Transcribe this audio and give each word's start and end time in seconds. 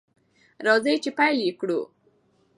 راځئ 0.65 0.93
چې 1.03 1.09
پیل 1.17 1.37
یې 1.47 1.51
کړو. 1.59 1.79